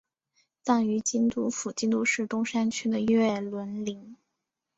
[0.63, 4.17] 葬于京都府京都市东山区的月轮陵。